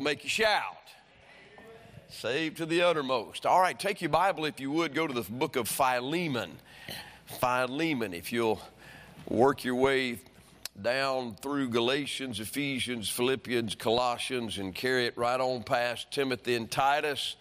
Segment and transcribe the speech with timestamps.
[0.00, 0.76] That ought to make you shout.
[2.08, 3.44] Saved to the uttermost.
[3.44, 4.94] All right, take your Bible if you would.
[4.94, 6.52] Go to the book of Philemon.
[7.38, 8.60] Philemon, if you'll
[9.28, 10.18] work your way
[10.80, 17.36] down through Galatians, Ephesians, Philippians, Colossians, and carry it right on past Timothy and Titus.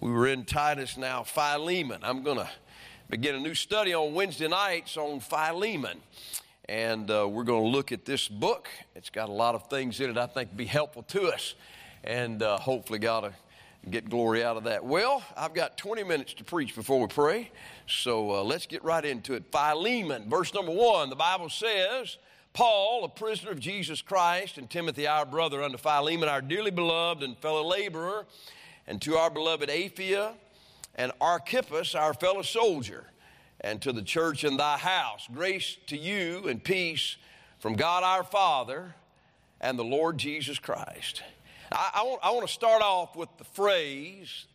[0.00, 2.00] We were in Titus now, Philemon.
[2.04, 2.48] I'm going to
[3.10, 5.98] begin a new study on Wednesday nights on Philemon.
[6.68, 8.68] And uh, we're going to look at this book.
[8.94, 11.54] It's got a lot of things in it I think be helpful to us.
[12.08, 13.32] And uh, hopefully, God will
[13.90, 14.82] get glory out of that.
[14.82, 17.50] Well, I've got 20 minutes to preach before we pray.
[17.86, 19.44] So uh, let's get right into it.
[19.52, 22.16] Philemon, verse number one, the Bible says,
[22.54, 27.22] Paul, a prisoner of Jesus Christ, and Timothy, our brother, unto Philemon, our dearly beloved
[27.22, 28.24] and fellow laborer,
[28.86, 30.32] and to our beloved Apphia
[30.94, 33.04] and Archippus, our fellow soldier
[33.60, 35.28] and to the church in thy house.
[35.32, 37.16] Grace to you and peace
[37.58, 38.94] from God our Father
[39.60, 41.22] and the Lord Jesus Christ.
[41.72, 44.46] I, I, want, I want to start off with the phrase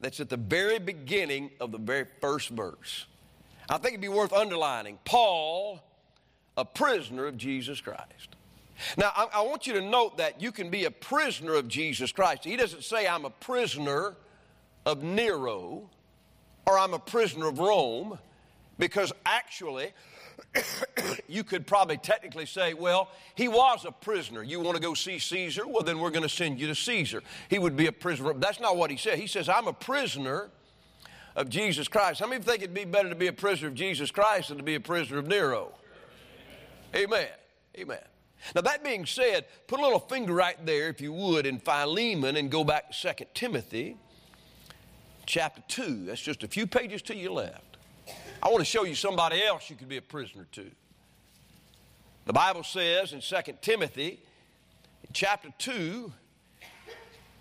[0.00, 3.06] that's at the very beginning of the very first verse.
[3.68, 4.98] I think it'd be worth underlining.
[5.04, 5.80] Paul,
[6.56, 8.36] a prisoner of Jesus Christ.
[8.96, 12.12] Now, I, I, want you to note that you can be a prisoner of Jesus
[12.12, 12.44] Christ.
[12.44, 14.14] He doesn't say, I'm a prisoner
[14.86, 15.90] of Nero
[16.64, 18.18] or I'm a prisoner of Rome.
[18.78, 19.92] Because actually,
[21.28, 24.42] you could probably technically say, well, he was a prisoner.
[24.42, 25.66] You want to go see Caesar?
[25.66, 27.22] Well, then we're going to send you to Caesar.
[27.48, 28.32] He would be a prisoner.
[28.34, 29.18] That's not what he said.
[29.18, 30.50] He says, I'm a prisoner
[31.36, 32.20] of Jesus Christ.
[32.20, 34.64] How many think it'd be better to be a prisoner of Jesus Christ than to
[34.64, 35.72] be a prisoner of Nero?
[36.94, 37.28] Amen.
[37.76, 37.98] Amen.
[38.54, 42.36] Now, that being said, put a little finger right there, if you would, in Philemon
[42.36, 43.96] and go back to 2 Timothy
[45.26, 46.06] chapter 2.
[46.06, 47.67] That's just a few pages to your left.
[48.40, 50.70] I want to show you somebody else you could be a prisoner to.
[52.26, 54.20] The Bible says in 2 Timothy,
[55.12, 56.12] chapter 2,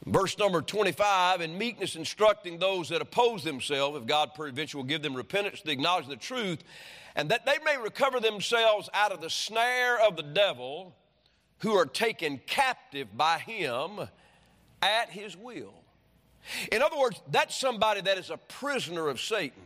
[0.08, 5.04] verse number 25, in meekness instructing those that oppose themselves, if God peradventure will give
[5.04, 6.64] them repentance, to acknowledge the truth,
[7.16, 10.96] and that they may recover themselves out of the snare of the devil,
[11.60, 14.00] who are taken captive by him
[14.82, 15.74] at his will.
[16.72, 19.62] In other words, that's somebody that is a prisoner of Satan.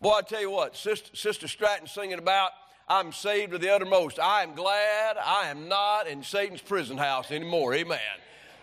[0.00, 2.50] Boy, I tell you what, Sister, Sister Stratton singing about,
[2.88, 4.20] I'm saved to the uttermost.
[4.20, 7.74] I am glad I am not in Satan's prison house anymore.
[7.74, 7.98] Amen.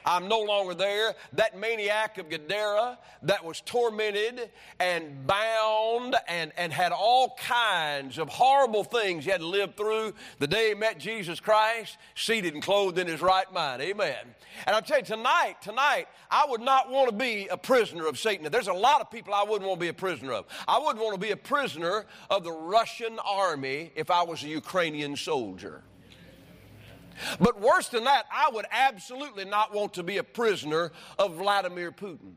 [0.05, 1.15] I'm no longer there.
[1.33, 4.49] That maniac of Gadara that was tormented
[4.79, 10.13] and bound and, and had all kinds of horrible things he had to live through
[10.39, 13.81] the day he met Jesus Christ, seated and clothed in his right mind.
[13.81, 14.17] Amen.
[14.65, 18.17] And I'll tell you, tonight, tonight, I would not want to be a prisoner of
[18.17, 18.49] Satan.
[18.51, 20.45] There's a lot of people I wouldn't want to be a prisoner of.
[20.67, 24.47] I wouldn't want to be a prisoner of the Russian army if I was a
[24.47, 25.83] Ukrainian soldier.
[27.40, 31.91] But worse than that, I would absolutely not want to be a prisoner of Vladimir
[31.91, 32.34] Putin.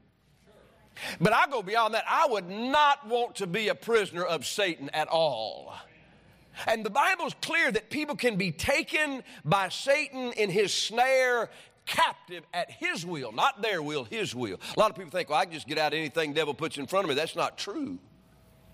[1.20, 2.04] But I go beyond that.
[2.08, 5.74] I would not want to be a prisoner of Satan at all.
[6.66, 11.50] And the Bible's clear that people can be taken by Satan in his snare
[11.84, 14.58] captive at his will, not their will, his will.
[14.76, 16.78] A lot of people think, well, I can just get out anything the devil puts
[16.78, 17.14] in front of me.
[17.14, 17.98] That's not true.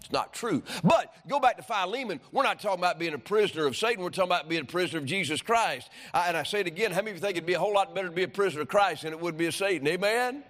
[0.02, 0.64] It's not true.
[0.82, 2.20] But go back to Philemon.
[2.32, 4.02] We're not talking about being a prisoner of Satan.
[4.02, 5.90] We're talking about being a prisoner of Jesus Christ.
[6.12, 6.90] I, and I say it again.
[6.90, 8.62] How many of you think it'd be a whole lot better to be a prisoner
[8.62, 9.86] of Christ than it would be of Satan?
[9.86, 10.42] Amen?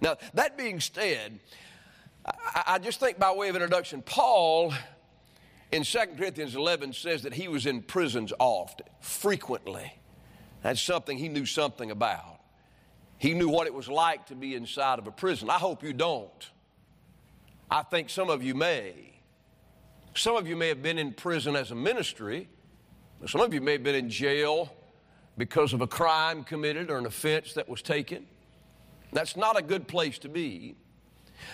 [0.00, 1.38] Now, that being said,
[2.26, 4.74] I, I just think by way of introduction, Paul
[5.70, 9.92] in 2 Corinthians 11 says that he was in prisons often, frequently.
[10.62, 12.40] That's something he knew something about.
[13.18, 15.50] He knew what it was like to be inside of a prison.
[15.50, 16.50] I hope you don't.
[17.70, 18.94] I think some of you may.
[20.14, 22.48] Some of you may have been in prison as a ministry.
[23.26, 24.72] Some of you may have been in jail
[25.36, 28.26] because of a crime committed or an offense that was taken.
[29.12, 30.76] That's not a good place to be.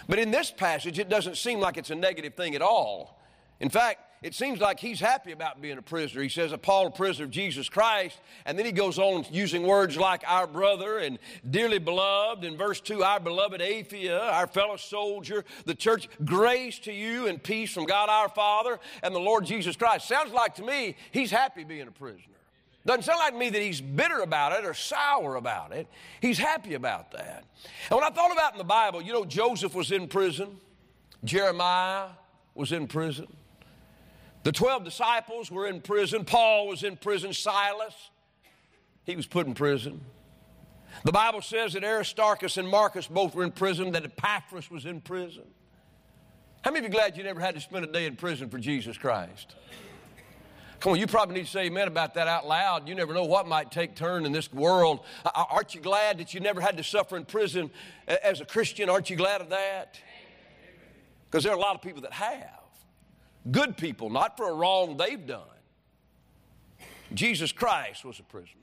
[0.08, 3.20] But in this passage, it doesn't seem like it's a negative thing at all.
[3.60, 6.22] In fact, it seems like he's happy about being a prisoner.
[6.22, 8.18] He says, Paul, a prisoner of Jesus Christ.
[8.46, 11.18] And then he goes on using words like our brother and
[11.50, 12.42] dearly beloved.
[12.42, 17.42] In verse 2, our beloved Apphia, our fellow soldier, the church, grace to you and
[17.42, 20.08] peace from God our Father and the Lord Jesus Christ.
[20.08, 22.22] Sounds like to me he's happy being a prisoner.
[22.86, 25.86] Doesn't sound like to me that he's bitter about it or sour about it.
[26.22, 27.44] He's happy about that.
[27.90, 30.56] And when I thought about in the Bible, you know, Joseph was in prison,
[31.24, 32.06] Jeremiah
[32.54, 33.26] was in prison.
[34.44, 36.24] The 12 disciples were in prison.
[36.24, 37.32] Paul was in prison.
[37.32, 37.94] Silas,
[39.04, 40.02] he was put in prison.
[41.02, 45.00] The Bible says that Aristarchus and Marcus both were in prison, that Epaphras was in
[45.00, 45.44] prison.
[46.62, 48.58] How many of you glad you never had to spend a day in prison for
[48.58, 49.54] Jesus Christ?
[50.80, 52.86] Come on, you probably need to say amen about that out loud.
[52.86, 55.00] You never know what might take turn in this world.
[55.34, 57.70] Aren't you glad that you never had to suffer in prison
[58.06, 58.90] as a Christian?
[58.90, 59.98] Aren't you glad of that?
[61.30, 62.63] Because there are a lot of people that have.
[63.50, 65.42] Good people, not for a wrong they've done.
[67.12, 68.60] Jesus Christ was a prisoner.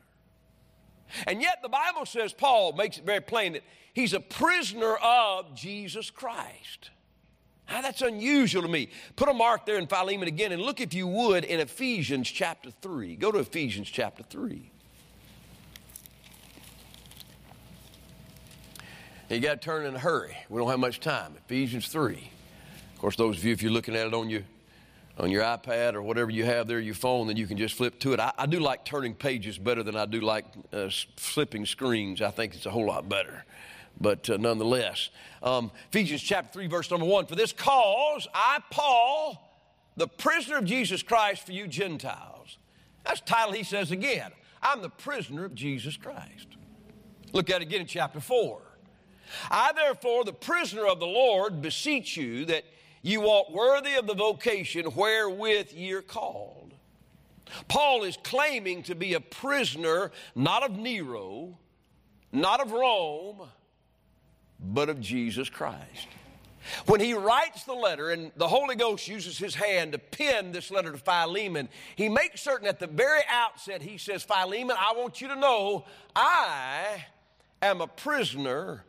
[1.28, 3.64] And yet the Bible says, Paul makes it very plain that
[3.94, 6.90] he's a prisoner of Jesus Christ.
[7.70, 8.90] Now, that's unusual to me.
[9.16, 12.70] Put a mark there in Philemon again and look, if you would, in Ephesians chapter
[12.82, 13.16] 3.
[13.16, 14.70] Go to Ephesians chapter 3.
[19.30, 20.36] You got to turn in a hurry.
[20.50, 21.36] We don't have much time.
[21.46, 22.30] Ephesians 3.
[22.94, 24.42] Of course, those of you, if you're looking at it on your
[25.18, 28.00] on your iPad or whatever you have there, your phone, then you can just flip
[28.00, 28.20] to it.
[28.20, 32.22] I, I do like turning pages better than I do like uh, flipping screens.
[32.22, 33.44] I think it's a whole lot better
[34.00, 35.10] but uh, nonetheless.
[35.44, 39.52] Um, Ephesians chapter 3, verse number 1 For this cause I, Paul,
[39.96, 42.58] the prisoner of Jesus Christ for you Gentiles.
[43.06, 44.32] That's the title he says again.
[44.62, 46.48] I'm the prisoner of Jesus Christ.
[47.34, 48.62] Look at it again in chapter 4.
[49.50, 52.66] I, therefore, the prisoner of the Lord, beseech you that
[53.02, 56.74] you walk worthy of the vocation wherewith you're called.
[57.68, 61.58] Paul is claiming to be a prisoner, not of Nero,
[62.32, 63.50] not of Rome,
[64.60, 66.08] but of Jesus Christ.
[66.86, 70.70] When he writes the letter, and the Holy Ghost uses his hand to pen this
[70.70, 75.22] letter to Philemon, he makes certain at the very outset, he says, Philemon, I want
[75.22, 77.04] you to know I
[77.64, 78.86] am a prisoner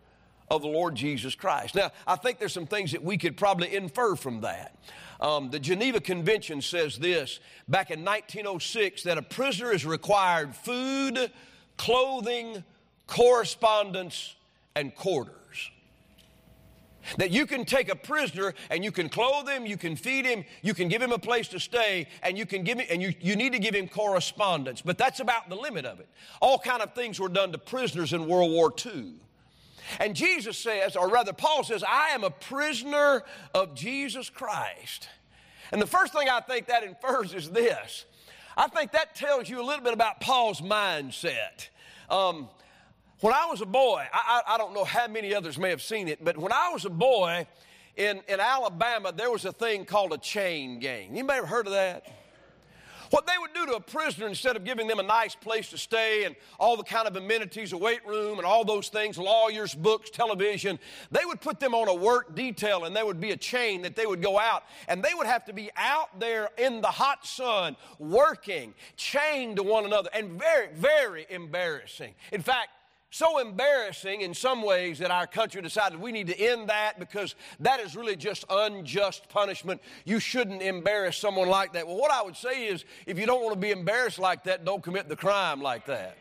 [0.52, 1.74] of the Lord Jesus Christ.
[1.74, 4.76] Now, I think there's some things that we could probably infer from that.
[5.18, 11.30] Um, the Geneva Convention says this back in 1906 that a prisoner is required food,
[11.78, 12.62] clothing,
[13.06, 14.36] correspondence,
[14.76, 15.32] and quarters.
[17.16, 20.44] That you can take a prisoner and you can clothe him, you can feed him,
[20.60, 23.14] you can give him a place to stay, and you can give him, and you,
[23.20, 24.82] you need to give him correspondence.
[24.82, 26.08] But that's about the limit of it.
[26.42, 29.14] All kind of things were done to prisoners in World War II.
[29.98, 33.22] And Jesus says, or rather, Paul says, I am a prisoner
[33.54, 35.08] of Jesus Christ.
[35.70, 38.06] And the first thing I think that infers is this
[38.56, 41.68] I think that tells you a little bit about Paul's mindset.
[42.10, 42.48] Um,
[43.20, 45.80] when I was a boy, I, I, I, don't know how many others may have
[45.80, 47.46] seen it, but when I was a boy
[47.96, 51.14] in, in Alabama, there was a thing called a chain gang.
[51.24, 52.06] May have heard of that?
[53.12, 55.76] What they would do to a prisoner instead of giving them a nice place to
[55.76, 59.74] stay and all the kind of amenities, a weight room and all those things, lawyers,
[59.74, 60.78] books, television,
[61.10, 63.96] they would put them on a work detail and there would be a chain that
[63.96, 67.26] they would go out and they would have to be out there in the hot
[67.26, 72.14] sun working, chained to one another and very, very embarrassing.
[72.32, 72.70] In fact,
[73.12, 77.34] so embarrassing in some ways that our country decided we need to end that because
[77.60, 79.82] that is really just unjust punishment.
[80.06, 81.86] You shouldn't embarrass someone like that.
[81.86, 84.64] Well, what I would say is if you don't want to be embarrassed like that,
[84.64, 86.16] don't commit the crime like that.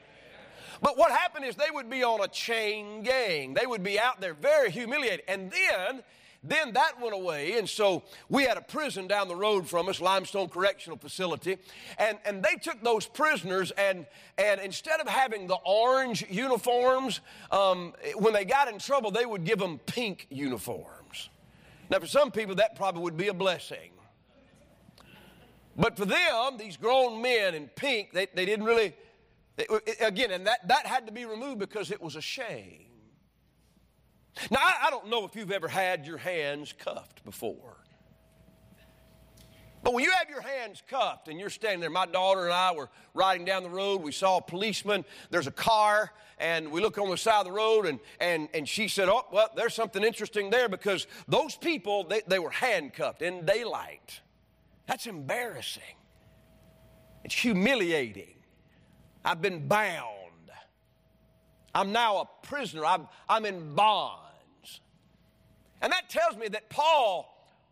[0.81, 3.53] But what happened is they would be on a chain gang.
[3.53, 5.21] They would be out there very humiliated.
[5.29, 6.03] And then
[6.43, 10.01] then that went away, and so we had a prison down the road from us,
[10.01, 11.57] Limestone Correctional Facility,
[11.99, 14.07] and, and they took those prisoners, and,
[14.39, 17.19] and instead of having the orange uniforms,
[17.51, 21.29] um, when they got in trouble, they would give them pink uniforms.
[21.91, 23.91] Now, for some people, that probably would be a blessing.
[25.77, 28.95] But for them, these grown men in pink, they, they didn't really,
[29.57, 29.67] they,
[29.99, 32.85] again, and that, that had to be removed because it was a shame.
[34.49, 37.77] Now, I, I don't know if you've ever had your hands cuffed before.
[39.83, 42.71] But when you have your hands cuffed and you're standing there, my daughter and I
[42.71, 44.01] were riding down the road.
[44.01, 45.03] We saw a policeman.
[45.31, 48.69] There's a car, and we look on the side of the road, and, and, and
[48.69, 53.23] she said, Oh, well, there's something interesting there because those people, they, they were handcuffed
[53.23, 54.21] in daylight.
[54.85, 55.83] That's embarrassing.
[57.23, 58.35] It's humiliating.
[59.25, 60.20] I've been bound.
[61.73, 62.85] I'm now a prisoner.
[62.85, 64.81] I'm, I'm in bonds.
[65.81, 67.27] And that tells me that Paul,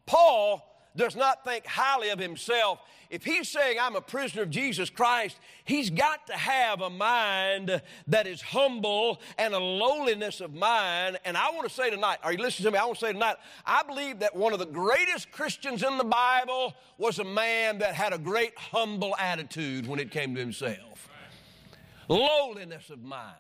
[0.06, 0.66] Paul
[0.96, 2.80] does not think highly of himself.
[3.10, 7.82] If he's saying, I'm a prisoner of Jesus Christ, he's got to have a mind
[8.08, 11.18] that is humble and a lowliness of mind.
[11.26, 12.78] And I want to say tonight, are you listening to me?
[12.78, 16.04] I want to say tonight, I believe that one of the greatest Christians in the
[16.04, 21.10] Bible was a man that had a great humble attitude when it came to himself.
[22.08, 23.36] Lowliness of mind.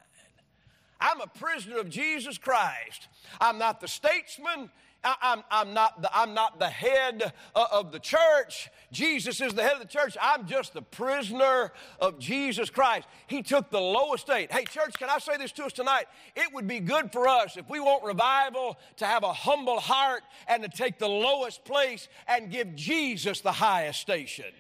[0.99, 3.07] I'm a prisoner of Jesus Christ.
[3.39, 4.69] I'm not the statesman.
[5.03, 8.69] I'm, I'm, not the, I'm not the head uh, of the church.
[8.91, 10.17] Jesus is the head of the church.
[10.21, 13.07] I'm just the prisoner of Jesus Christ.
[13.27, 14.51] He took the lowest state.
[14.51, 16.05] Hey, church, can I say this to us tonight?
[16.35, 20.23] It would be good for us if we want revival to have a humble heart
[20.47, 24.51] and to take the lowest place and give Jesus the highest station.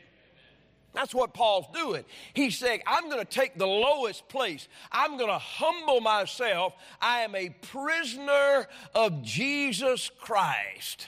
[0.93, 2.03] That's what Paul's doing.
[2.33, 4.67] He's saying, I'm going to take the lowest place.
[4.91, 6.73] I'm going to humble myself.
[7.01, 11.07] I am a prisoner of Jesus Christ.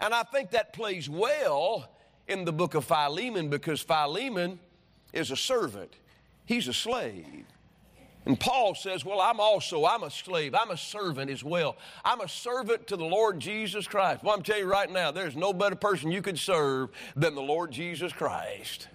[0.00, 1.90] And I think that plays well
[2.28, 4.60] in the book of Philemon because Philemon
[5.12, 5.92] is a servant,
[6.44, 7.44] he's a slave.
[8.26, 10.54] And Paul says, Well, I'm also, I'm a slave.
[10.54, 11.76] I'm a servant as well.
[12.04, 14.22] I'm a servant to the Lord Jesus Christ.
[14.22, 17.40] Well, I'm telling you right now, there's no better person you could serve than the
[17.40, 18.88] Lord Jesus Christ.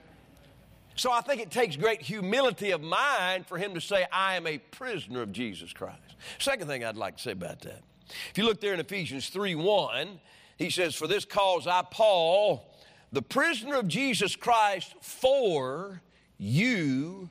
[0.96, 4.46] So I think it takes great humility of mind for him to say, I am
[4.46, 6.00] a prisoner of Jesus Christ.
[6.40, 7.82] Second thing I'd like to say about that.
[8.30, 10.20] If you look there in Ephesians 3 1,
[10.58, 12.70] he says, For this cause I, Paul,
[13.12, 16.02] the prisoner of Jesus Christ, for
[16.38, 17.30] you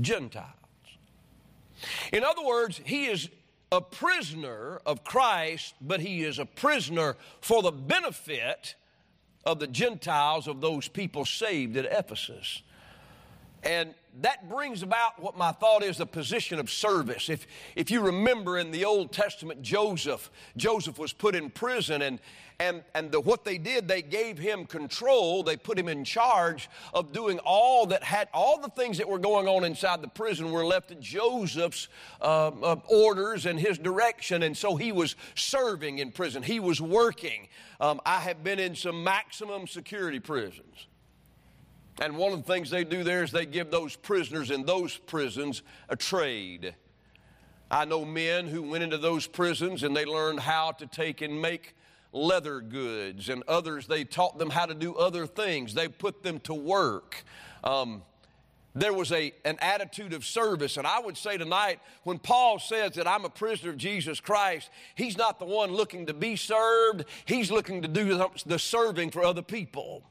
[0.00, 0.52] Gentiles.
[2.12, 3.28] In other words, he is
[3.70, 8.74] a prisoner of Christ, but he is a prisoner for the benefit
[9.44, 12.62] of the Gentiles, of those people saved at Ephesus.
[13.62, 17.28] And that brings about what my thought is a position of service.
[17.28, 17.46] If,
[17.76, 22.18] if you remember in the Old Testament, Joseph, Joseph was put in prison, and,
[22.58, 25.42] and, and the, what they did, they gave him control.
[25.42, 29.18] They put him in charge of doing all that had, all the things that were
[29.18, 31.88] going on inside the prison were left to Joseph's
[32.20, 34.42] uh, uh, orders and his direction.
[34.42, 37.48] And so he was serving in prison, he was working.
[37.80, 40.86] Um, I have been in some maximum security prisons.
[42.00, 44.96] And one of the things they do there is they give those prisoners in those
[44.96, 46.74] prisons a trade.
[47.70, 51.42] I know men who went into those prisons and they learned how to take and
[51.42, 51.74] make
[52.12, 55.74] leather goods, and others they taught them how to do other things.
[55.74, 57.22] They put them to work.
[57.62, 58.02] Um,
[58.74, 60.76] there was a, an attitude of service.
[60.76, 64.70] And I would say tonight, when Paul says that I'm a prisoner of Jesus Christ,
[64.94, 69.24] he's not the one looking to be served, he's looking to do the serving for
[69.24, 70.04] other people.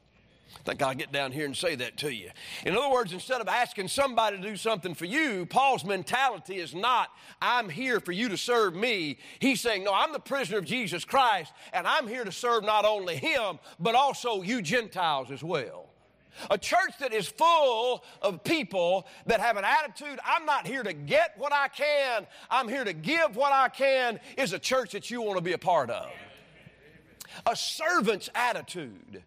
[0.56, 2.30] I think I'll get down here and say that to you.
[2.64, 6.74] In other words, instead of asking somebody to do something for you, Paul's mentality is
[6.74, 9.18] not, I'm here for you to serve me.
[9.40, 12.84] He's saying, No, I'm the prisoner of Jesus Christ, and I'm here to serve not
[12.84, 15.88] only him, but also you Gentiles as well.
[16.50, 20.92] A church that is full of people that have an attitude, I'm not here to
[20.92, 25.10] get what I can, I'm here to give what I can, is a church that
[25.10, 26.10] you want to be a part of.
[27.46, 29.22] A servant's attitude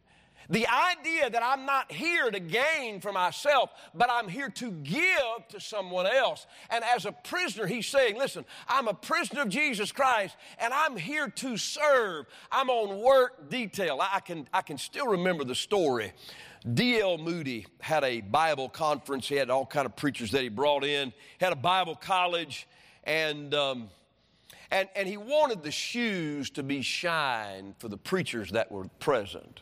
[0.51, 5.47] the idea that I'm not here to gain for myself, but I'm here to give
[5.49, 6.45] to someone else.
[6.69, 10.97] And as a prisoner, he's saying, Listen, I'm a prisoner of Jesus Christ, and I'm
[10.97, 12.25] here to serve.
[12.51, 13.99] I'm on work detail.
[14.01, 16.11] I can, I can still remember the story.
[16.73, 17.17] D.L.
[17.17, 19.29] Moody had a Bible conference.
[19.29, 21.13] He had all kind of preachers that he brought in.
[21.39, 22.67] He had a Bible college,
[23.05, 23.89] and um,
[24.69, 29.61] and and he wanted the shoes to be shined for the preachers that were present.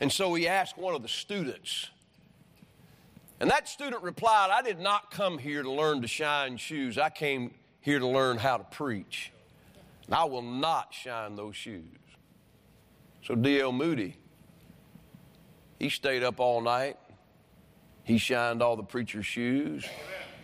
[0.00, 1.88] And so he asked one of the students.
[3.38, 6.98] And that student replied, I did not come here to learn to shine shoes.
[6.98, 9.32] I came here to learn how to preach.
[10.06, 11.84] And I will not shine those shoes.
[13.22, 13.72] So D.L.
[13.72, 14.16] Moody,
[15.78, 16.96] he stayed up all night.
[18.04, 19.86] He shined all the preacher's shoes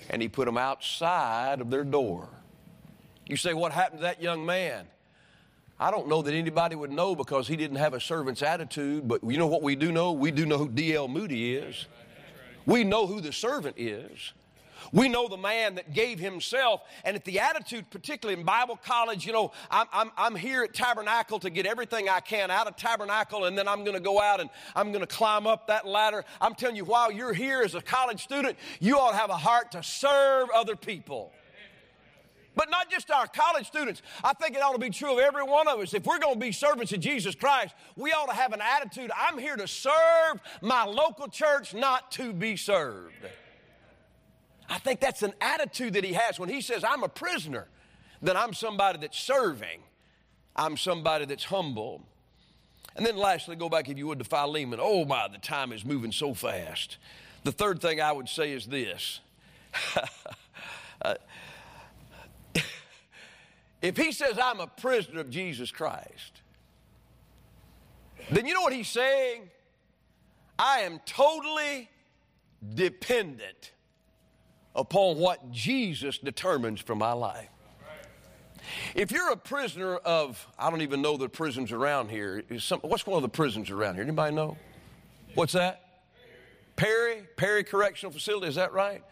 [0.09, 2.29] and he put them outside of their door.
[3.27, 4.87] You say, What happened to that young man?
[5.79, 9.23] I don't know that anybody would know because he didn't have a servant's attitude, but
[9.23, 10.13] you know what we do know?
[10.13, 11.09] We do know who D.L.
[11.09, 11.87] Moody is.
[12.65, 14.33] We know who the servant is.
[14.93, 16.83] We know the man that gave himself.
[17.05, 20.75] And if the attitude, particularly in Bible college, you know, I'm, I'm, I'm here at
[20.75, 24.21] Tabernacle to get everything I can out of Tabernacle, and then I'm going to go
[24.21, 26.25] out and I'm going to climb up that ladder.
[26.41, 29.37] I'm telling you, while you're here as a college student, you ought to have a
[29.37, 31.33] heart to serve other people.
[32.57, 34.03] But not just our college students.
[34.25, 35.93] I think it ought to be true of every one of us.
[35.95, 39.11] If we're going to be servants of Jesus Christ, we ought to have an attitude
[39.15, 43.15] I'm here to serve my local church, not to be served.
[44.69, 46.41] I think that's an attitude that he has.
[46.41, 47.69] When he says, I'm a prisoner,
[48.23, 49.81] then I'm somebody that's serving,
[50.57, 52.03] I'm somebody that's humble.
[52.97, 54.81] And then lastly, go back, if you would, to Philemon.
[54.83, 56.97] Oh my, the time is moving so fast.
[57.45, 59.21] The third thing I would say is this.
[61.03, 61.15] uh,
[63.87, 66.43] if he says, I'm a prisoner of Jesus Christ,
[68.31, 69.43] then you know what he's saying?
[70.59, 71.89] I am totally
[72.75, 73.73] dependent
[74.75, 77.49] upon what Jesus determines for my life.
[78.97, 82.43] If you're a prisoner of, I don't even know the prisons around here.
[82.59, 84.03] Some, what's one of the prisons around here?
[84.03, 84.57] Anybody know?
[85.35, 86.01] What's that?
[86.75, 87.23] Perry?
[87.37, 89.05] Perry Correctional Facility, is that right?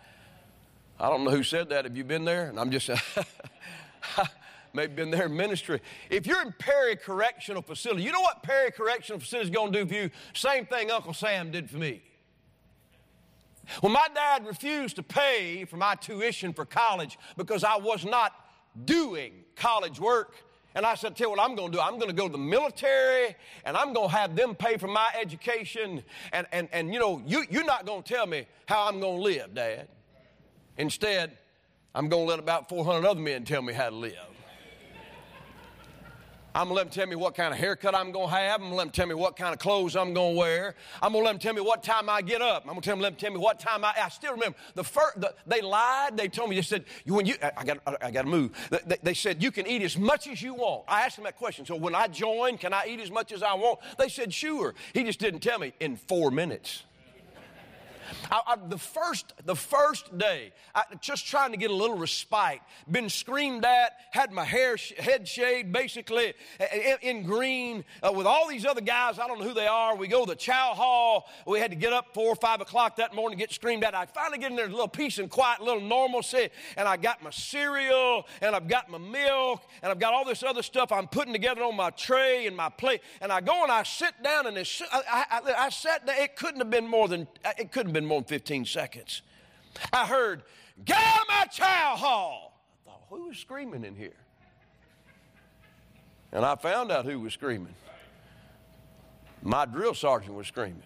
[0.98, 1.84] I don't know who said that.
[1.84, 2.48] Have you been there?
[2.48, 2.90] And I'm just,
[4.74, 5.80] maybe been there in ministry.
[6.10, 9.84] If you're in Perry Correctional Facility, you know what Perry Correctional Facility is going to
[9.84, 10.10] do for you?
[10.34, 12.02] Same thing Uncle Sam did for me.
[13.80, 18.32] When my dad refused to pay for my tuition for college because I was not
[18.84, 20.34] doing college work,
[20.74, 21.80] and I said, Tell you what I'm going to do.
[21.80, 24.88] I'm going to go to the military and I'm going to have them pay for
[24.88, 26.02] my education.
[26.32, 29.18] And, and, and you know, you, you're not going to tell me how I'm going
[29.18, 29.86] to live, Dad.
[30.76, 31.38] Instead,
[31.94, 34.33] I'm going to let about 400 other men tell me how to live.
[36.56, 38.60] I'm gonna let them tell me what kind of haircut I'm gonna have.
[38.60, 40.76] I'm gonna let them tell me what kind of clothes I'm gonna wear.
[41.02, 42.62] I'm gonna let them tell me what time I get up.
[42.62, 43.92] I'm gonna tell them, let them tell me what time I.
[44.00, 45.20] I still remember the first.
[45.20, 46.16] The, they lied.
[46.16, 47.34] They told me they said when you.
[47.42, 47.78] I got.
[48.00, 48.52] I got to move.
[48.70, 50.84] They, they said you can eat as much as you want.
[50.86, 51.66] I asked them that question.
[51.66, 53.80] So when I join, can I eat as much as I want?
[53.98, 54.74] They said sure.
[54.92, 56.84] He just didn't tell me in four minutes.
[58.30, 62.60] I, I, the first, the first day, I, just trying to get a little respite,
[62.90, 66.34] been screamed at, had my hair, head shaved, basically
[66.72, 69.18] in, in green, uh, with all these other guys.
[69.18, 69.96] I don't know who they are.
[69.96, 71.28] We go to the chow hall.
[71.46, 73.94] We had to get up four or five o'clock that morning, to get screamed at.
[73.94, 76.96] I finally get in there, a little peace and quiet, a little normalcy, and I
[76.96, 80.92] got my cereal, and I've got my milk, and I've got all this other stuff
[80.92, 83.00] I'm putting together on my tray and my plate.
[83.20, 86.22] And I go and I sit down, and I, I, I sat there.
[86.22, 87.26] It couldn't have been more than
[87.58, 89.22] it couldn't have been more than 15 seconds.
[89.92, 90.42] I heard,
[90.82, 92.60] Get out of my chow hall.
[92.86, 94.16] I thought, who was screaming in here?
[96.32, 97.74] And I found out who was screaming.
[99.42, 100.82] My drill sergeant was screaming.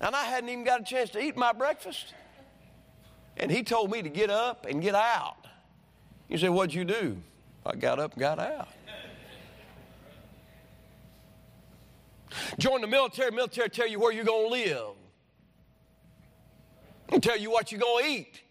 [0.00, 2.14] And I hadn't even got a chance to eat my breakfast.
[3.36, 5.36] And he told me to get up and get out.
[6.28, 7.22] You say, What'd you do?
[7.64, 8.68] I got up and got out.
[12.58, 14.94] Join the military, military tell you where you're going to live
[17.08, 18.42] and tell you what you're going to eat.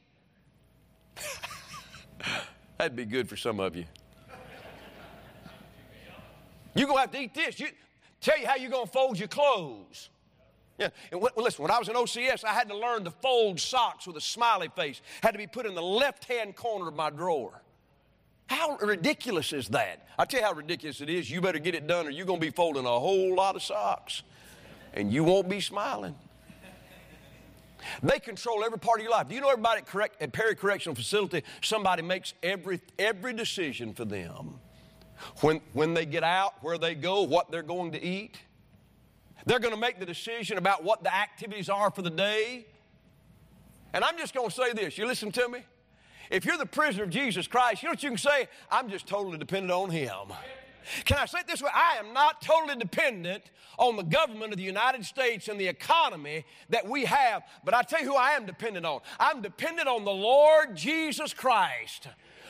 [2.77, 3.85] That'd be good for some of you.
[6.73, 7.59] You're going to have to eat this.
[7.59, 7.67] You,
[8.19, 10.09] tell you how you're going to fold your clothes.
[10.77, 13.61] Yeah, and w- listen, when I was in OCS, I had to learn to fold
[13.61, 15.01] socks with a smiley face.
[15.23, 17.61] Had to be put in the left-hand corner of my drawer.
[18.47, 20.05] How ridiculous is that?
[20.19, 21.31] I tell you how ridiculous it is.
[21.31, 23.63] You better get it done, or you're going to be folding a whole lot of
[23.63, 24.23] socks,
[24.93, 26.15] and you won't be smiling.
[28.03, 29.27] They control every part of your life.
[29.27, 33.93] Do you know everybody at, correct, at Perry Correctional Facility, somebody makes every, every decision
[33.93, 34.59] for them.
[35.41, 38.37] When, when they get out, where they go, what they're going to eat.
[39.45, 42.65] They're going to make the decision about what the activities are for the day.
[43.93, 44.97] And I'm just going to say this.
[44.97, 45.59] You listen to me?
[46.29, 48.47] If you're the prisoner of Jesus Christ, you know what you can say?
[48.71, 50.33] I'm just totally dependent on Him.
[51.05, 51.69] Can I say it this way?
[51.73, 53.43] I am not totally dependent
[53.77, 57.81] on the government of the United States and the economy that we have, but I
[57.81, 59.01] tell you who I am dependent on.
[59.19, 62.07] I'm dependent on the Lord Jesus Christ.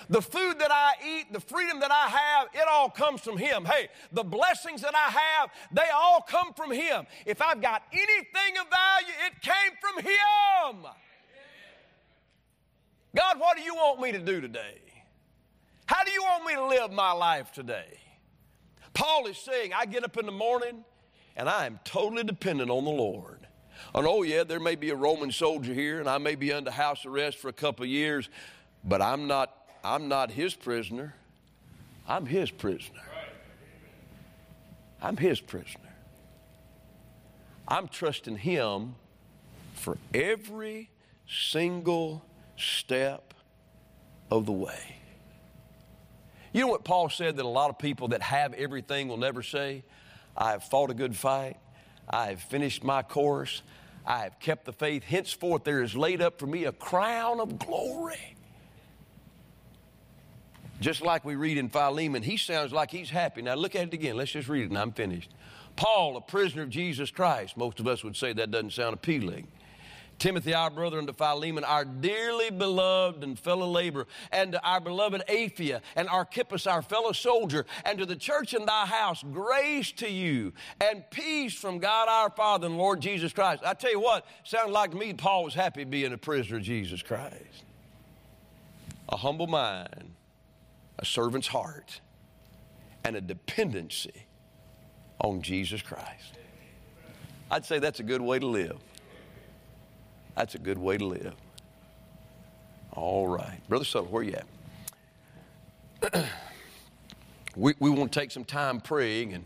[0.10, 3.66] The food that I eat, the freedom that I have, it all comes from Him.
[3.66, 7.08] Hey, the blessings that I have, they all come from Him.
[7.26, 10.92] If I've got anything of value, it came from Him.
[13.16, 14.80] God, what do you want me to do today?
[15.88, 18.00] How do you want me to live my life today?
[18.96, 20.84] Paul is saying, I get up in the morning
[21.36, 23.46] and I am totally dependent on the Lord.
[23.94, 26.72] And oh, yeah, there may be a Roman soldier here and I may be under
[26.72, 28.30] house arrest for a couple of years,
[28.84, 29.54] but I'm not,
[29.84, 31.14] I'm not his prisoner.
[32.08, 33.04] I'm his prisoner.
[35.02, 35.82] I'm his prisoner.
[37.68, 38.96] I'm trusting him
[39.74, 40.90] for every
[41.28, 42.24] single
[42.58, 43.34] step
[44.32, 44.98] of the way.
[46.56, 49.44] You know what Paul said that a lot of people that have everything will never
[49.44, 49.84] say?
[50.38, 51.58] I have fought a good fight.
[52.10, 53.62] I have finished my course.
[54.06, 55.04] I have kept the faith.
[55.04, 58.38] Henceforth, there is laid up for me a crown of glory.
[60.80, 63.42] Just like we read in Philemon, he sounds like he's happy.
[63.42, 64.16] Now look at it again.
[64.16, 65.32] Let's just read it and I'm finished.
[65.76, 67.58] Paul, a prisoner of Jesus Christ.
[67.58, 69.50] Most of us would say that doesn't sound appealing.
[70.20, 74.80] Timothy, our brother, and to Philemon, our dearly beloved and fellow laborer, and to our
[74.80, 79.92] beloved Apphia, and Archippus, our fellow soldier, and to the church in thy house, grace
[79.94, 83.64] to you, and peace from God our Father and Lord Jesus Christ.
[83.66, 86.64] I tell you what, sounded like to me Paul was happy being a prisoner of
[86.64, 87.64] Jesus Christ.
[89.10, 90.14] A humble mind,
[90.98, 92.02] a servant's heart,
[93.04, 94.26] and a dependency
[95.20, 96.40] on Jesus Christ.
[97.52, 98.78] I'd say that's a good way to live.
[100.36, 101.34] That's a good way to live.
[102.92, 103.60] All right.
[103.68, 104.36] Brother Suttle, where you
[106.12, 106.26] at?
[107.56, 109.44] we, we want to take some time praying and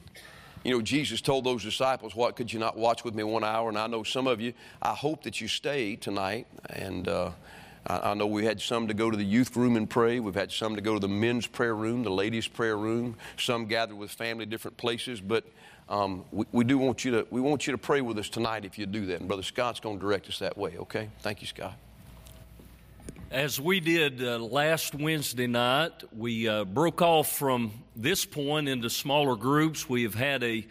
[0.63, 3.69] you know, Jesus told those disciples, What could you not watch with me one hour?
[3.69, 7.31] And I know some of you, I hope that you stay tonight and uh,
[7.87, 10.19] I, I know we had some to go to the youth room and pray.
[10.19, 13.15] We've had some to go to the men's prayer room, the ladies' prayer room.
[13.37, 15.21] Some gathered with family, different places.
[15.21, 15.45] But
[15.89, 18.63] um, we, we, do want you to we want you to pray with us tonight
[18.63, 19.19] if you do that.
[19.19, 20.77] And Brother Scott's going to direct us that way.
[20.77, 21.09] Okay?
[21.21, 21.73] Thank you, Scott.
[23.31, 28.89] As we did uh, last Wednesday night, we uh, broke off from this point into
[28.89, 29.89] smaller groups.
[29.89, 30.65] We have had a,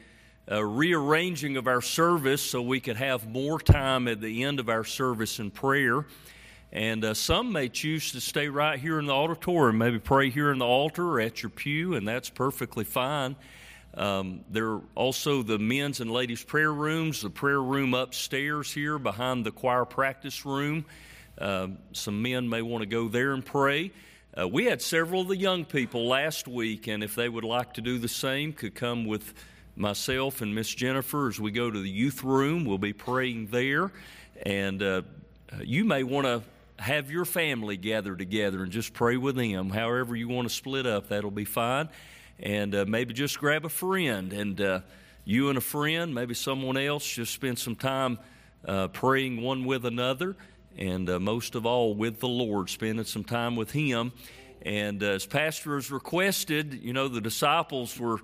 [0.48, 4.68] a, rearranging of our service so we could have more time at the end of
[4.68, 6.06] our service in prayer.
[6.72, 10.50] And uh, some may choose to stay right here in the auditorium, maybe pray here
[10.50, 13.36] in the altar or at your pew, and that's perfectly fine.
[13.98, 18.96] Um, there are also the men's and ladies' prayer rooms, the prayer room upstairs here
[18.96, 20.84] behind the choir practice room.
[21.36, 23.90] Uh, some men may want to go there and pray.
[24.38, 27.74] Uh, we had several of the young people last week, and if they would like
[27.74, 29.34] to do the same, could come with
[29.74, 32.64] myself and Miss Jennifer as we go to the youth room.
[32.64, 33.90] We'll be praying there,
[34.46, 35.02] and uh,
[35.60, 36.42] you may want to
[36.80, 39.70] have your family gather together and just pray with them.
[39.70, 41.88] However, you want to split up, that'll be fine.
[42.40, 44.80] And uh, maybe just grab a friend and uh,
[45.24, 48.18] you and a friend, maybe someone else, just spend some time
[48.64, 50.36] uh, praying one with another.
[50.76, 54.12] And uh, most of all, with the Lord, spending some time with Him.
[54.62, 58.20] And uh, as Pastor has requested, you know, the disciples were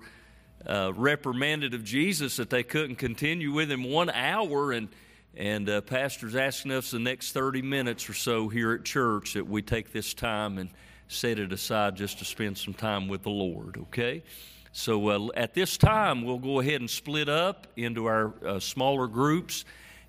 [0.65, 4.71] uh, reprimanded of Jesus that they couldn't continue with Him one hour.
[4.71, 4.89] And
[5.37, 9.61] and Pastor's asking us the next 30 minutes or so here at church that we
[9.61, 10.69] take this time and
[11.07, 14.23] set it aside just to spend some time with the Lord, okay?
[14.71, 19.07] So uh, at this time, we'll go ahead and split up into our uh, smaller
[19.07, 19.63] groups.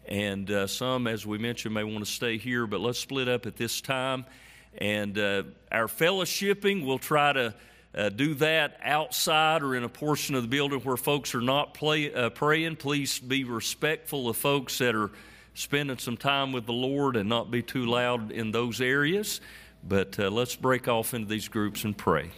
[0.07, 3.47] And uh, some, as we mentioned, may want to stay here, but let's split up
[3.47, 4.25] at this time.
[4.79, 7.55] And uh, our fellowshipping, we'll try to
[7.95, 11.73] uh, do that outside or in a portion of the building where folks are not
[11.73, 12.77] play, uh, praying.
[12.77, 15.11] Please be respectful of folks that are
[15.55, 19.41] spending some time with the Lord and not be too loud in those areas.
[19.89, 22.31] But uh, let's break off into these groups and pray.